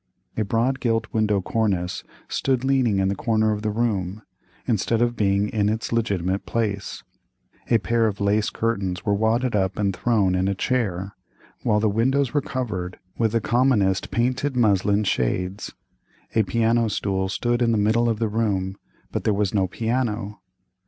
A 0.35 0.43
broad 0.43 0.79
gilt 0.79 1.05
window 1.13 1.41
cornice 1.41 2.03
stood 2.27 2.63
leaning 2.63 2.97
in 2.97 3.07
the 3.07 3.13
corner 3.15 3.51
of 3.51 3.61
the 3.61 3.69
room, 3.69 4.23
instead 4.67 4.99
of 4.99 5.15
being 5.15 5.47
in 5.49 5.69
its 5.69 5.91
legitimate 5.93 6.47
place; 6.47 7.03
a 7.69 7.77
pair 7.77 8.07
of 8.07 8.19
lace 8.19 8.49
curtains 8.49 9.05
were 9.05 9.13
wadded 9.13 9.55
up 9.55 9.77
and 9.77 9.95
thrown 9.95 10.33
in 10.33 10.47
a 10.47 10.55
chair, 10.55 11.13
while 11.61 11.79
the 11.79 11.87
windows 11.87 12.33
were 12.33 12.41
covered 12.41 12.97
with 13.19 13.31
the 13.33 13.39
commonest 13.41 14.09
painted 14.09 14.55
muslin 14.55 15.03
shades; 15.03 15.71
a 16.33 16.41
piano 16.41 16.87
stool 16.87 17.29
stood 17.29 17.61
in 17.61 17.71
the 17.71 17.77
middle 17.77 18.09
of 18.09 18.17
the 18.17 18.27
room, 18.27 18.77
but 19.11 19.23
there 19.23 19.35
was 19.35 19.53
no 19.53 19.67
piano. 19.67 20.39